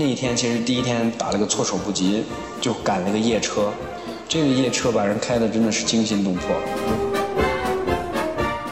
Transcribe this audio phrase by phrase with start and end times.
[0.00, 2.24] 那一天其实第一天打了个措手不及，
[2.58, 3.70] 就赶了个夜车。
[4.26, 6.56] 这个夜车把人开的真的是惊心动魄。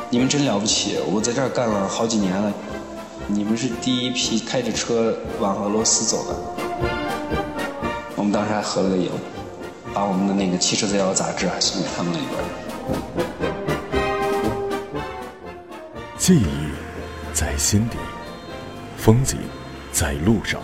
[0.09, 2.51] 你们真了不起，我在这儿干了好几年了，
[3.27, 6.35] 你们是第一批开着车往俄罗斯走的。
[8.17, 9.11] 我们当时还合了个影，
[9.93, 12.43] 把我们的那个《汽车自由》杂志还送给他们了一本。
[16.17, 16.47] 记忆
[17.35, 17.99] 在心底，
[18.97, 19.39] 风景
[19.93, 20.59] 在路上。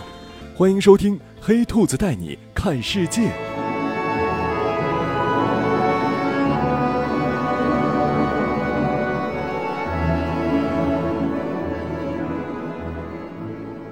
[0.57, 3.23] 欢迎收听《黑兔子带你看世界》。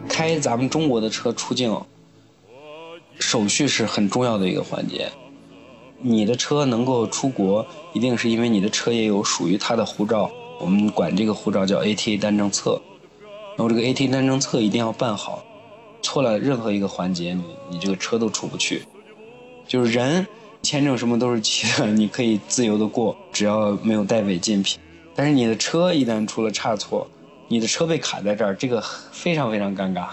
[0.08, 1.78] 开咱们中国的车出境，
[3.20, 5.12] 手续是很重要的一个环节。
[6.00, 12.82] 你的车能够出国，一定是因为你的车也有属于它的护照，我们管这个护照叫 ATA 单证册。
[13.58, 15.44] 然后这个 ATA 单证册一定要办好，
[16.04, 18.84] 错了任何一个环节，你你这个车都出不去。
[19.68, 20.28] 就是人
[20.62, 24.78] 签证什么都是齐的，你可以自由的过，只要没有带违禁品。
[25.16, 27.08] 但是你的车一旦出了差错，
[27.48, 30.08] 你的车被卡在这儿，这个非常非常尴尬。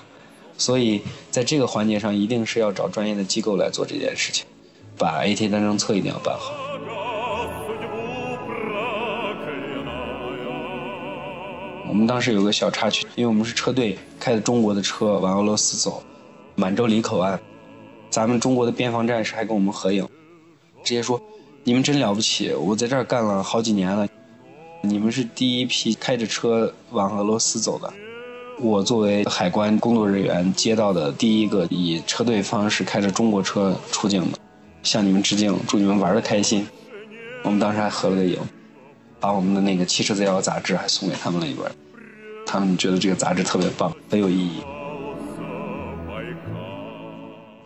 [0.57, 4.47] 所以在这个环节上，一定是要找专业的机构来做这件事情，
[4.97, 6.70] 把 AT 单证册一定要办好。
[11.91, 16.01] 我们当时有个小插曲，因为我们是车队开的中国的车往俄罗斯走，
[16.55, 17.37] 满洲里口岸，
[18.09, 20.07] 咱们中国的边防战士还跟我们合影，
[20.85, 21.21] 直接说
[21.65, 24.07] ：“你们真了不起，我在这儿干了好几年了，
[24.83, 27.93] 你们是第一批开着车往俄罗斯走的。”
[28.63, 34.39] 我作为海关工作人员接到的第一个以车队方式开着中国车出境的，
[34.85, 36.65] 向你们致敬，祝你们玩的开心。
[37.43, 38.39] 我们当时还合了个影，
[39.21, 41.71] 把我们的那个《汽车资料》杂志还送给他们了一本，
[42.47, 44.63] 他们觉得这个杂志特别棒，很有意义。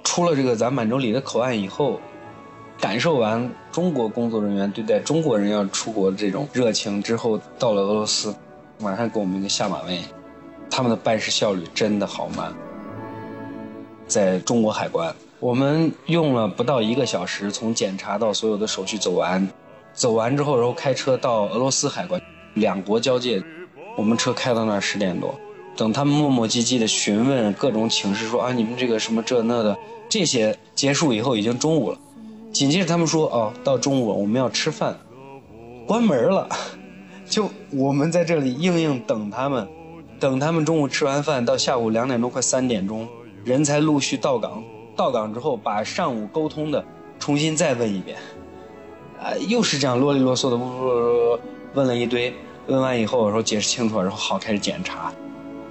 [0.03, 2.01] 出了这个咱满洲里的口岸以后，
[2.81, 8.35] 感受完中国工作人员对待中国人要出国的这种热情之后，到了俄罗斯，
[8.79, 10.01] 马上给我们一个下马威。
[10.71, 12.53] 他们的办事效率真的好慢，
[14.09, 19.49] 在中国海关，我们用了不到一个小时从检查到所有的手续走完，
[19.95, 22.21] 走完之后，然后开车到俄罗斯海关，
[22.55, 23.43] 两国交界，
[23.97, 25.35] 我们车开到那儿十点多，
[25.77, 29.77] 等他们磨磨唧唧的询问各种请示，说啊你们这个什么这那的，
[30.09, 31.99] 这些结束以后已经中午了，
[32.53, 34.99] 紧接着他们说哦到中午我们要吃饭，
[35.87, 36.49] 关门了，
[37.25, 39.67] 就我们在这里硬硬等他们。
[40.21, 43.07] 等他们中午吃完饭，到下午两点多快三点钟，
[43.45, 44.63] 人才陆续到岗。
[44.97, 46.83] 到岗之后，把上午沟通的
[47.19, 48.17] 重新再问一遍，
[49.25, 51.41] 啊，又是这样啰里啰嗦的，
[51.73, 52.33] 问了一堆。
[52.67, 55.11] 问完以后，然后解释清楚，然后好开始检查。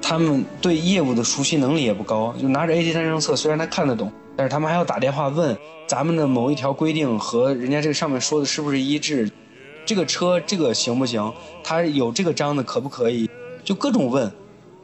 [0.01, 5.55] 他们对业务的熟悉能力也不高，就拿着 AT 单证册，虽然他看得懂，但是他们还要打电话问
[5.87, 9.31] 咱们的某一条规定和人家这个上面说的是不是一致，
[9.85, 11.31] 这个车这个行不行？
[11.63, 13.29] 他有这个章的可不可以？
[13.63, 14.31] 就各种问。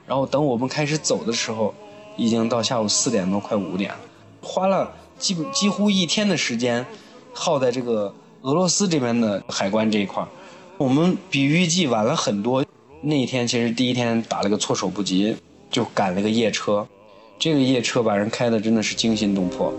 [0.06, 1.74] 然后等我们开始走的时候，
[2.18, 3.98] 已经到下午四点多，快五点了，
[4.42, 6.84] 花了基本几乎一天的时间，
[7.34, 10.26] 耗在这个俄罗斯这边的海关这一块
[10.78, 12.64] 我们比预计晚了很多。
[13.02, 15.36] 那一天其实第一天打了个措手不及，
[15.70, 16.88] 就赶了个夜车。
[17.38, 19.74] 这个夜车把人开的真的是惊心动魄。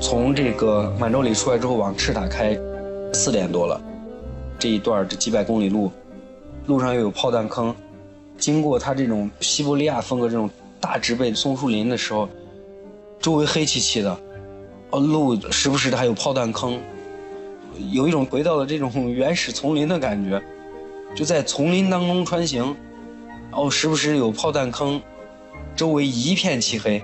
[0.00, 2.56] 从这个满洲里出来之后往赤塔开，
[3.12, 3.80] 四点多了，
[4.56, 5.90] 这一段这几百公里路，
[6.66, 7.74] 路上又有炮弹坑。
[8.38, 10.48] 经过它这种西伯利亚风格这种
[10.80, 12.28] 大植被松树林的时候，
[13.20, 14.16] 周围黑漆漆的，
[14.98, 16.80] 路时不时的还有炮弹坑，
[17.90, 20.42] 有一种回到了这种原始丛林的感觉，
[21.14, 22.76] 就在丛林当中穿行，
[23.50, 25.00] 然后时不时有炮弹坑，
[25.76, 27.02] 周围一片漆黑，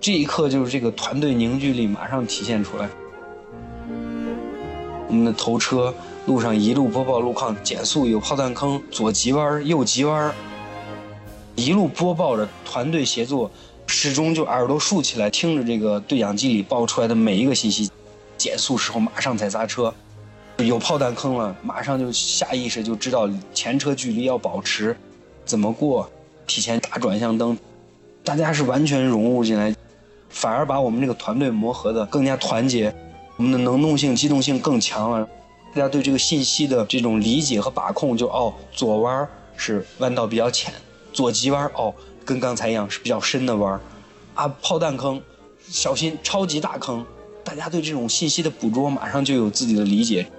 [0.00, 2.88] 这一刻就是这个团队凝聚力马上体现出来。
[5.08, 5.94] 我们的头车
[6.26, 10.30] 路上一路播报路况，减速有炮弹坑，左急弯右急弯
[11.56, 13.50] 一路播报着，团队协作，
[13.88, 17.90] 始终就耳朵竖起来，听着这个对讲机里报出来的每一个信息。
[18.36, 19.92] 减速时候马上踩刹车，
[20.58, 24.96] 有炮弹坑了，马上就下意识就知道前车距离要保持，
[25.44, 26.08] 怎么过，
[26.46, 27.58] 提前打转向灯，
[28.22, 29.74] 大家是完全融入进来，
[30.28, 32.94] 反而把我们这个团队磨合的更加团结，
[33.36, 35.26] 我们的能动性、机动性更强了。
[35.74, 39.26] 大家对这个信息的这种理解和把控，就哦，左弯
[39.56, 40.72] 是弯道比较浅。
[41.12, 41.92] 左急弯哦，
[42.28, 43.80] 跟刚才一样是比较深的弯儿
[44.34, 45.18] 啊，炮弹坑，
[45.66, 47.02] 小心超级大坑。
[47.42, 50.30] 大家对这种信息的捕捉马上就有自己的理解，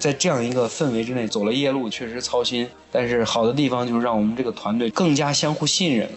[0.00, 2.68] 在这样一个氛围之内走了夜路，确实操心。
[2.90, 6.10] 但是好的地方就是让我们这个团队更加相互信任、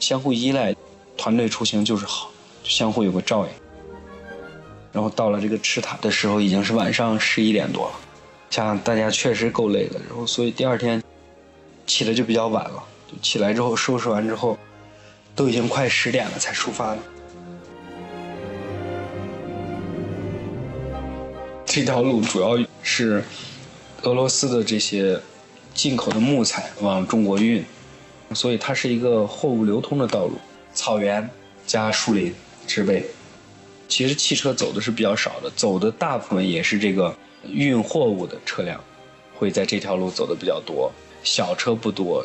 [0.00, 0.74] 相互依赖。
[1.16, 2.28] 团队出行就是好，
[2.64, 3.50] 相互有个照应。
[4.90, 7.92] 然后到了这个赤塔的时候，已经是晚上十一点多了，
[8.50, 10.00] 想大家确实够累的。
[10.08, 11.00] 然后所以第二天
[11.86, 14.58] 起的就比较晚了，就起来之后收拾完之后，
[15.34, 16.98] 都已经快十点了才出发的。
[21.64, 23.24] 这条路主要是
[24.02, 25.20] 俄罗斯的这些
[25.74, 27.64] 进口的木材往中国运，
[28.32, 30.38] 所以它是一个货物流通的道路，
[30.72, 31.28] 草原
[31.66, 32.32] 加树林
[32.66, 33.04] 植被。
[33.88, 37.14] 其实汽车走的是比较少的，走的大部分也是这个
[37.48, 38.80] 运货物的车辆，
[39.36, 40.90] 会在这条路走的比较多。
[41.22, 42.24] 小车不多，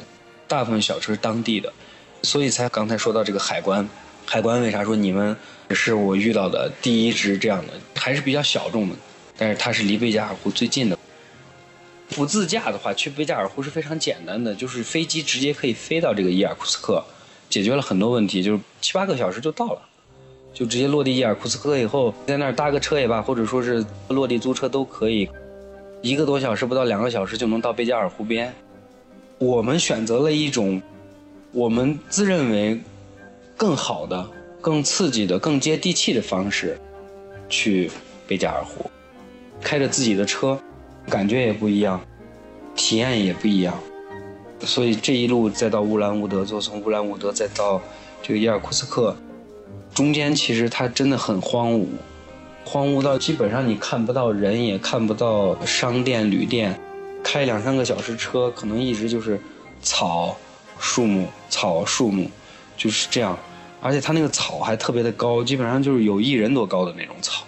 [0.49, 1.71] 大部分小车是当地的，
[2.23, 3.87] 所以才刚才说到这个海关。
[4.25, 5.35] 海关为啥说你们
[5.69, 8.95] 是我遇到的第一支这样的，还是比较小众的，
[9.37, 10.97] 但是它是离贝加尔湖最近的。
[12.09, 17.03] 不自驾的话，去贝加尔湖是非常简单的，就是飞机直接可以飞到这个伊尔库斯克，
[17.47, 19.81] 解决了很多问题，就是七八个小时就到了。
[20.51, 25.29] 就直接落地伊尔库斯克以后，在那儿搭个车也罢，或者说是落地租车都可以，
[26.01, 28.51] 一个多小时不到两个小时就能到贝加尔湖边。
[29.39, 30.81] 我们选择了一种
[31.53, 32.77] 我们自认为
[33.55, 36.77] 更好的、更刺激的、更接地气的方式
[37.47, 37.89] 去
[38.27, 38.91] 贝加尔湖，
[39.61, 40.59] 开着自己的车，
[41.09, 42.01] 感觉也不一样，
[42.75, 43.73] 体验也不一样。
[44.59, 47.81] 所以这一路再到乌兰乌德，就从乌兰乌德再到
[48.21, 49.15] 这个伊尔库斯克。
[49.93, 51.85] 中间其实它真的很荒芜，
[52.65, 56.77] 荒芜到基本上你看不到人，也看不到商店、旅店，
[57.23, 59.39] 开两三个小时车，可能一直就是
[59.81, 60.35] 草、
[60.79, 62.29] 树木、草、树木，
[62.75, 63.37] 就是这样。
[63.81, 67.45] 而且它那个草还特别的高，基本上就是有一人多高的那种草，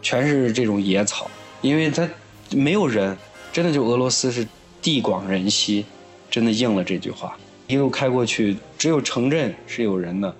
[0.00, 1.30] 全是这种野草。
[1.60, 2.08] 因为它
[2.50, 3.16] 没有人，
[3.52, 4.46] 真的就俄罗斯是
[4.80, 5.84] 地广人稀，
[6.28, 7.36] 真的应了这句话。
[7.68, 10.34] 一路开过去，只有城镇是有人的。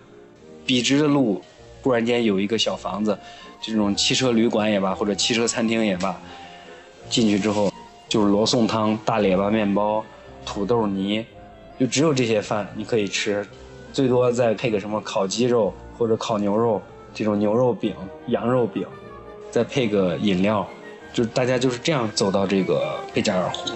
[0.67, 1.41] 笔直的路，
[1.83, 3.17] 忽然间有一个小房子，
[3.61, 6.21] 这种汽车旅馆也罢，或者汽车餐厅也罢，
[7.09, 7.73] 进去之后
[8.13, 10.05] 就是罗宋汤、大列巴面包、
[10.45, 11.25] 土豆泥，
[11.81, 13.43] 就只有这些饭你可以吃，
[13.91, 16.83] 最多再配个什么烤鸡肉或者烤牛肉
[17.15, 18.87] 这种牛肉饼、羊肉饼，
[19.51, 20.69] 再配个饮料，
[21.11, 23.71] 就大家就是这样走到这个贝加尔湖。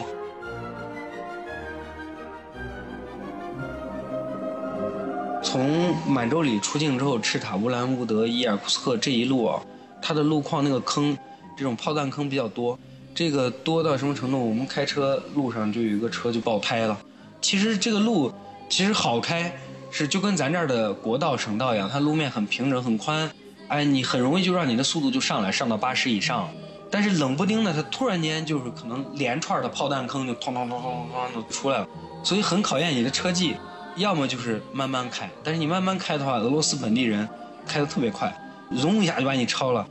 [5.43, 9.63] 从满洲里出境之后，赤塔、乌兰乌德、伊尔库斯克这一路啊，
[10.03, 11.17] 它的路况那个坑，
[11.57, 12.79] 这种炮弹坑比较多。
[13.17, 14.39] 这个多到什么程度？
[14.47, 16.97] 我们开车路上就有一个车就爆胎了。
[17.41, 18.31] 其实这个路
[18.69, 19.51] 其实好开，
[19.91, 23.31] 是就跟咱这儿的国道、省道一样，它路面很平整、很宽，
[23.69, 26.47] 哎，你很容易就让你的速度就上来，上到八十以上。
[26.91, 31.89] 但是冷不丁的，它突然间就是可能连串的炮弹坑就哐哐哐哐哐就出来了，
[32.23, 33.57] 所以很考验你的车技。
[33.97, 37.27] 要么就是慢慢开，但是你慢慢开的话，俄罗斯本地人
[37.67, 38.31] 开的特别快，
[38.69, 39.87] 融一下就把你超了。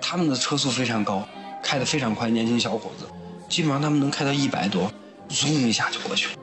[0.00, 1.28] 他们的车速非常高，
[1.66, 3.08] 开的非常快，年轻小伙子，
[3.48, 4.88] 基本上他们能开到一百多，
[5.28, 6.40] 嗖一下就过去了。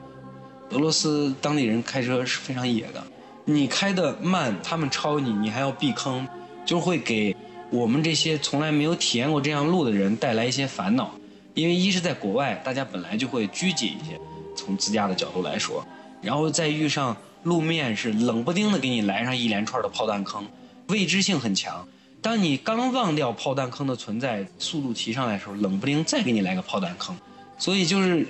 [0.72, 3.02] 俄罗斯当地人开车是非常野的，
[3.46, 6.28] 你开的慢，他们超你，你还要避坑，
[6.66, 7.34] 就会给
[7.70, 11.10] 我们这些从来没有体验过这样路的人带来一些烦恼。
[11.54, 14.20] 因为一是在国外，大家本来就会拘谨一些，
[14.54, 15.82] 从自驾的角度来说。
[16.20, 20.46] 然后再遇上路面是冷不丁的给你来上一连串的炮弹坑，
[20.88, 21.88] 未知性很强。
[22.24, 27.14] 当你刚忘掉炮弹坑的存在，速度提上来的时候，冷不丁再给你来个炮弹坑，
[27.58, 28.26] 所以就是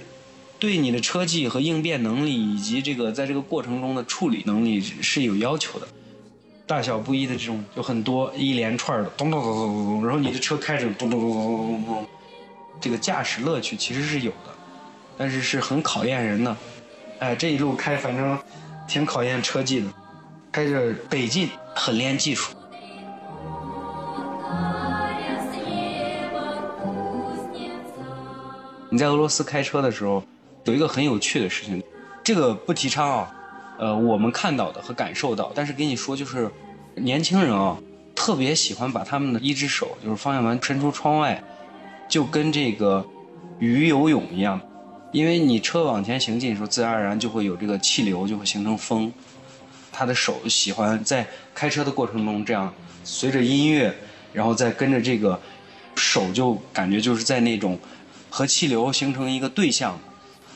[0.59, 5.87] 对你的车技和应变能力以及这个在这个过程中的处理能力是有要求的。
[6.67, 12.07] 大小不一的这种就很多一连串的咚咚咚咚咚咚，然后你的车开着咚咚咚咚咚咚咚，
[12.81, 14.53] 这个驾驶乐趣其实是有的，
[15.17, 16.57] 但是是很考验人的。
[17.21, 18.37] 哎，这一路开反正
[18.89, 19.87] 挺考验车技的，
[20.51, 22.53] 开着北进很练技术。
[28.95, 30.23] 你在俄罗斯开车的时候，
[30.67, 31.83] 有一个很有趣的事情，
[32.23, 33.35] 这个不提倡啊。
[33.77, 36.49] 呃，我们看到的和感受到，但是给你说就是，
[36.95, 37.77] 年轻人啊，
[38.15, 41.43] 特别喜欢把他们的一只手就是方向盘伸出窗外，
[42.09, 43.05] 就跟这个
[43.59, 44.61] 鱼游泳一样。
[45.11, 49.13] 因为你车往前行进的时候，自然而然就会有这个气流，就会形成风。
[49.91, 52.73] 他的手喜欢在开车的过程中这样，
[53.03, 53.93] 随着音乐，
[54.33, 55.41] 然后再跟着这个
[55.97, 57.77] 手，就感觉就是在那种
[58.35, 59.97] 和气流形成一个对象。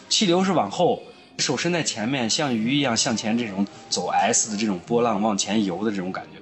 [0.09, 1.01] 气流是往后，
[1.39, 6.41] 手伸在前面，像鱼一样向前，这种走 S 的这种波浪往前游的这种感觉。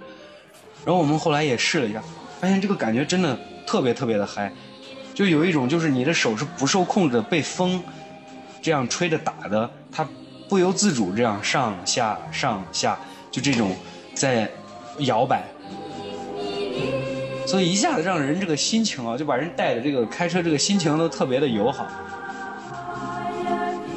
[0.86, 2.02] 然后我们后来也试了一下，
[2.40, 4.50] 发现这个感觉真的特别特别的嗨，
[5.12, 7.82] 就有一种就是你的手是不受控制的被风。
[8.62, 10.08] 这样吹着打的，它
[10.48, 12.98] 不由自主这样上下上下，
[13.30, 13.76] 就这种
[14.14, 14.50] 在
[15.00, 15.44] 摇摆，
[17.46, 21.86] 所以一下子让人这个心情啊，就把人带的这个开车这个心情都特别的友好，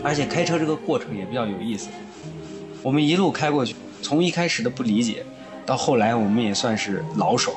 [0.04, 1.90] 而且开车这个过程也比较有意思。
[2.84, 5.26] 我们一路开过去，从一开始的不理解，
[5.66, 7.56] 到后来我们也算是老手。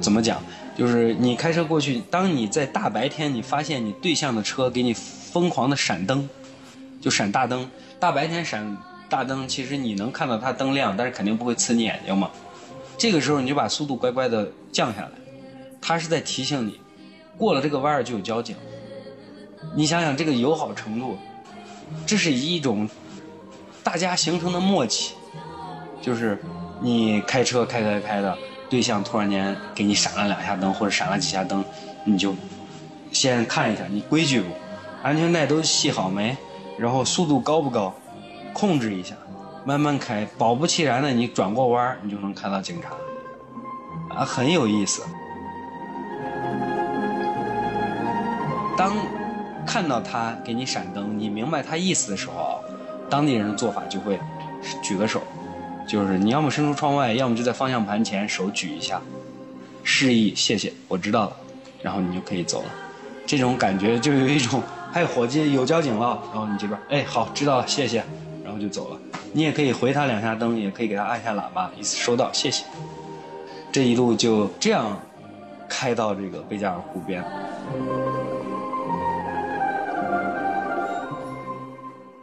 [0.00, 0.42] 怎么讲？
[0.76, 6.28] 就是你开车过去，当你在大白天，你发现你对象的车给你疯狂的闪灯，
[7.00, 7.68] 就闪大灯。
[8.00, 8.76] 大白天闪
[9.10, 12.30] 大灯，其实你能看到它灯亮，但是肯定不会刺你眼睛嘛。
[12.98, 15.12] 这个时候你就把速度乖乖的降下来，
[15.80, 16.80] 它是在提醒你，
[17.38, 18.56] 过了这个弯儿就有交警。
[19.76, 21.16] 你想想这个友好程度，
[22.04, 22.88] 这是一种
[23.84, 25.14] 大家形成的默契，
[26.02, 26.42] 就是
[26.80, 28.36] 你开车开开开的。
[28.70, 31.64] 对象突然间给你闪了两下灯，或者闪了几下灯，
[32.04, 32.34] 你就
[33.12, 34.50] 先看一下你规矩不，
[35.02, 36.36] 安全带都系好没，
[36.76, 37.94] 然后速度高不高，
[38.52, 39.16] 控制一下，
[39.64, 40.26] 慢慢开。
[40.36, 42.90] 保不其然的，你转过弯你就能看到警察，
[44.14, 45.02] 啊，很有意思。
[48.76, 48.92] 当
[49.66, 52.62] 看到他给你闪灯，你明白他意思的时候，
[53.10, 54.18] 当地人的做法就会
[54.82, 55.22] 举个手。
[55.86, 59.00] 就是你要么伸出窗外，要么就在方向盘前手举一下，
[59.82, 61.36] 示意谢谢，我知道了，
[61.80, 62.68] 然后你就可以走了。
[63.26, 64.62] 这种感觉就有一种，
[64.92, 68.04] 哎，伙计有交警了，然后你这边，哎，好，知道了，谢谢，
[68.44, 69.00] 然后就走了。
[69.32, 72.64] 你也可以回他两下灯，也可以给他按下喇叭，意思收到，谢谢。
[73.70, 75.00] 这一路就这样
[75.68, 77.22] 开到这个贝加尔湖边。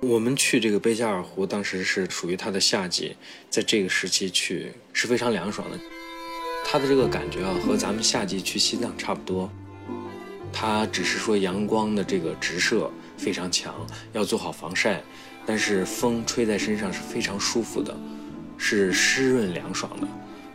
[0.02, 3.16] 我们去这个贝加尔湖，当时是属于它的夏季，
[3.50, 5.78] 在这个时期去是非常凉爽的。
[6.66, 9.50] 它的这个感觉啊，和咱们夏季去西藏差不多。
[10.52, 13.74] 它只是说阳光的这个直射非常强，
[14.14, 15.02] 要做好防晒。
[15.46, 17.96] 但是风吹在身上是非常舒服的，
[18.58, 20.08] 是湿润凉爽的，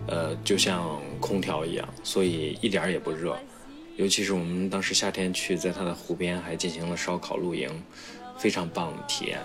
[0.08, 3.38] 呃，就像空调一样，所以一点也不热。
[3.96, 7.68] 尤其是我们当时夏天去，在它的湖边还进行了烧烤露营。
[8.38, 9.38] 非常棒的体验。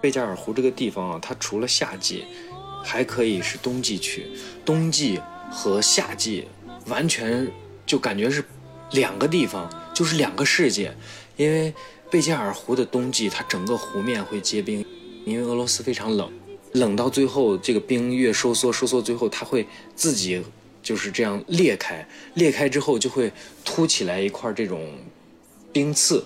[0.00, 2.24] 贝加尔湖这个地方啊，它除了夏季，
[2.82, 4.26] 还可以是冬季去。
[4.64, 6.48] 冬季和夏季
[6.88, 7.46] 完全
[7.86, 8.44] 就感觉是
[8.90, 10.92] 两个地方，就是两个世界。
[11.36, 11.72] 因为
[12.16, 14.82] 贝加尔湖的冬季，它整个湖面会结冰，
[15.26, 16.32] 因为俄罗斯非常冷，
[16.72, 20.42] 冷到最后这个冰越收缩，收缩最后它会自己
[20.82, 23.30] 就是这样裂开，裂开之后就会
[23.66, 24.90] 凸起来一块这种
[25.74, 26.24] 冰刺。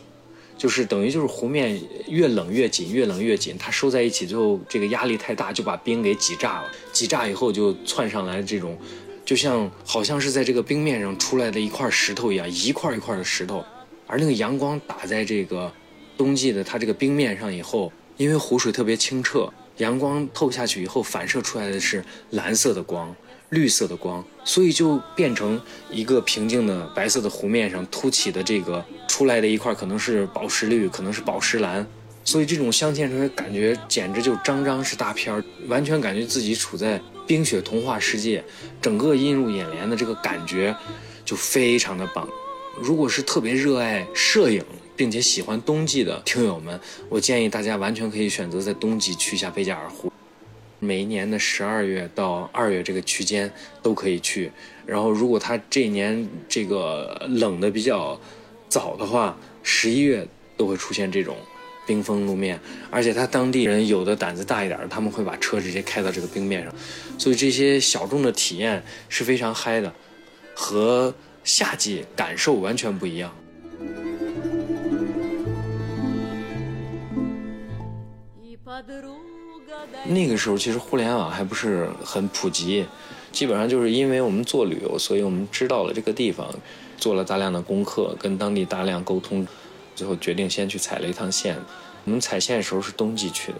[0.56, 6.70] 就是等于就是湖面越冷越紧，越冷越紧，它收在一起，最后这个压力太大，就把冰给挤炸了。
[6.92, 8.78] 挤炸以后就窜上来这种，
[9.24, 13.64] 就像好像是在这个冰面上出来的一块石头一样，一块一块的石头。
[14.06, 15.72] 而那个阳光打在这个
[16.20, 23.16] 冬季的它这个冰面上以后，因为湖水特别清澈，阳光透下去以后反射出来的是蓝色的光。
[23.48, 25.60] 绿色的光，所以就变成
[25.90, 31.84] 一个平静的白色的湖面上凸起的这个出来的一块，可能是宝石绿，可能是宝石蓝，
[32.22, 38.44] 所以这种镶嵌出来感觉简直就张张是大片儿，完全感觉自己处在冰雪童话世界，
[38.80, 40.76] 整个映入眼帘的这个感觉
[41.24, 42.28] 就非常的棒。
[42.80, 44.64] 如果是特别热爱摄影
[44.96, 50.10] 并且喜欢冬季的听友们，我建议大家完全可以选择在冬季去一下贝加尔湖。
[50.78, 54.50] 每一年的十二月到二月这个区间都可以去，
[54.86, 58.18] 然后如果它这一年这个冷的比较
[58.66, 61.36] 早的话，十一月都会出现这种
[61.86, 62.58] 冰封路面，
[62.90, 66.74] 而且他当地人有的胆子大一点，他们会把车直接开到这个冰面上，
[67.18, 69.92] 所以这些小众的体验是非常嗨的，
[70.54, 71.14] 和
[71.50, 73.28] 夏季感受完全不一样。
[80.06, 82.86] 那个时候其实互联网还不是很普及，
[83.32, 86.48] 基本上就是因为我们做旅游，所以我们知道了这个地方，
[86.96, 89.44] 做了大量的功课，跟当地大量沟通，
[89.96, 91.56] 最后决定先去踩了一趟线。
[92.04, 93.58] 我们踩线的时候是冬季去的，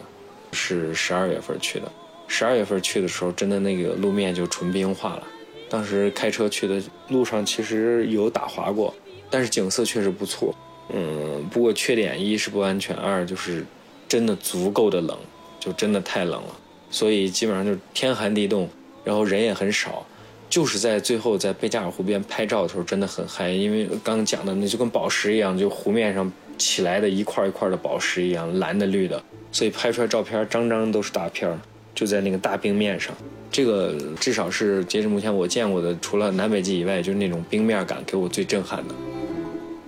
[0.53, 1.91] 是十二月份去的。
[2.29, 5.27] 十二月份去的时候，真的那个路面就纯冰化了。
[5.71, 8.95] 当时开车去的路上其实有打滑过，
[9.31, 10.55] 但是景色确实不错。
[10.93, 13.65] 嗯，不过缺点一是不安全，二就是
[14.07, 15.17] 真的足够的冷。
[15.61, 16.57] 就真的太冷了，
[16.91, 18.67] 所以基本上就是天寒地冻，
[19.05, 20.07] 然后人也很少，
[20.49, 29.23] 就是在最后在贝加尔湖边拍照的时候真的很嗨，因为刚讲的那就跟宝石一样，就湖面上起来的一块一块的宝石一样，蓝的绿的，
[29.53, 31.51] 所以拍出来照片张张都是大片
[31.95, 33.15] 就在那个大冰面上，
[33.51, 38.95] 这个至少是截至目前我见过的，除了南北极以外，就是那种冰面感给我最震撼的，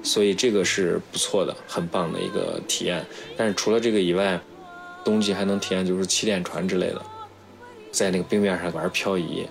[0.02, 3.04] 所以这个是不错的，很棒的一个体验。
[3.36, 4.38] 但是除了这个以外，
[5.04, 7.02] 冬季还能体验就是气垫船之类的，
[7.90, 9.46] 在那个冰面上玩漂移。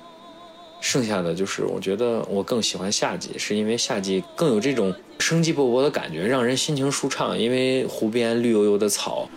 [0.79, 7.37] 剩下的就是我觉得我更喜欢夏季，是因为夏季更有这种生机勃勃的感觉，让人心情舒畅。
[7.37, 9.29] 因为湖边绿油油的草，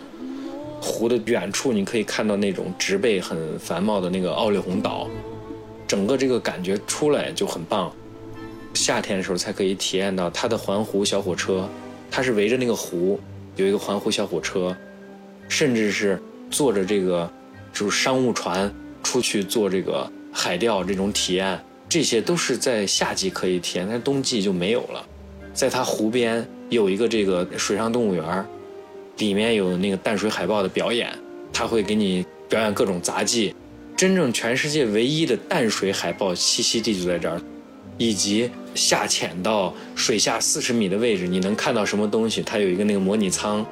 [0.85, 5.09] 湖的远处你可以看到那种植被很繁茂的那个奥利红岛，
[5.87, 7.91] 整个这个感觉出来就很棒。
[8.75, 11.67] 夏天的时候才可以体验到它的环湖小火车，
[12.11, 13.19] 它是围着那个湖
[13.55, 14.75] 有一个环湖小火车，
[15.49, 17.29] 甚至是坐着这个
[17.73, 20.09] 就是商务船出去做这个。
[20.37, 25.01] 海钓这种体验，这些都是在夏季可以体验，但冬季就没有了。
[25.53, 28.45] 在它湖边有一个这个水上动物园，
[29.17, 31.11] 里面有那个淡水海豹的表演，
[31.53, 33.55] 它会给你表演各种杂技。
[33.95, 37.41] 真正全世界唯一的淡水海豹栖息地就在这儿，
[37.97, 42.41] 以及下潜到水下四十米的位置，你能看到什么东西？
[42.41, 43.65] 它有一个那个模拟舱，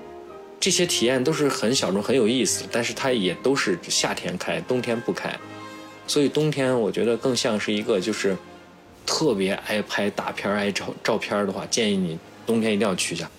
[0.62, 5.38] 这些体验都是很小众、很有意思，但是它也都是夏天开，冬天不开。
[6.08, 8.38] 所以冬天我觉得更像是一个就是
[9.06, 13.30] 特别爱拍大片爱照照片的话，建议你冬天一定要去一下，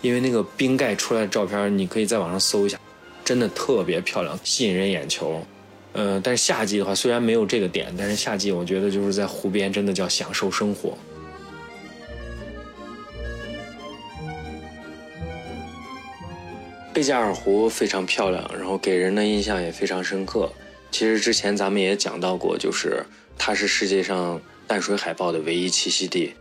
[0.00, 2.78] 因为那个冰盖出来的照片你可以在网上搜一下，
[3.24, 5.44] 真的特别漂亮，吸引人眼球。
[5.92, 10.96] 呃，但是夏季的话虽然没有这个点，但是夏季我觉得就是在湖边真的叫享受生活。
[16.92, 20.50] 贝加尔湖非常漂亮，然后给人的印象也非常深刻。
[20.90, 23.04] 其实之前咱们也讲到过，就是
[23.36, 26.34] 它是世界上淡水海豹的唯一栖息地。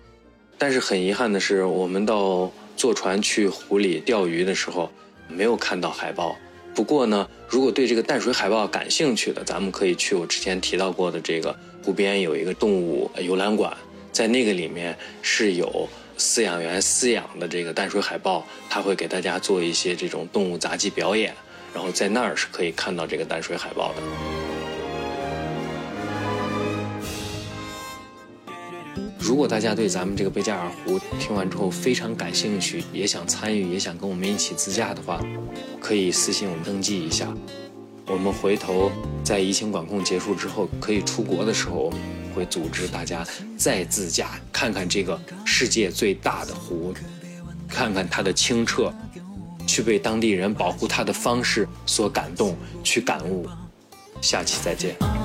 [0.58, 4.89] 但是很遗憾的是，我们到坐船去湖里钓鱼的时候，
[5.27, 6.38] 没有看到海豹。
[6.75, 13.75] 不过呢，如果对这个淡水海豹感兴趣的，咱们可以去我之前提到过的这个湖边有一个动物游览馆，
[14.12, 21.34] 在那个里面是有饲养员饲养的这个淡水海豹，他会给大家做一些这种动物杂技表演。
[21.74, 24.01] 然后在那儿是可以看到这个淡水海豹的。
[29.19, 35.19] 如果大家对咱们这个贝加尔湖听完之后非常感兴趣，也想参与，也想跟我们一起自驾的话，
[35.80, 37.34] 可以私信我们登记一下。
[38.08, 38.91] 我们回头
[39.23, 41.91] 在疫情管控结束之后，可以出国的时候，
[42.34, 43.25] 会组织大家
[43.58, 46.93] 再自驾，看看这个世界最大的湖，
[47.67, 48.93] 看看它的清澈。
[49.67, 53.45] 去被当地人保护它的方式所感动，去感悟。
[54.21, 55.16] 下期再见。